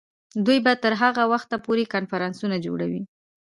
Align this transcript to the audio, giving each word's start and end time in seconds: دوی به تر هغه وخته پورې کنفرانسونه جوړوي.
دوی 0.45 0.59
به 0.65 0.73
تر 0.83 0.93
هغه 1.01 1.23
وخته 1.33 1.55
پورې 1.65 1.91
کنفرانسونه 1.93 2.55
جوړوي. 2.65 3.01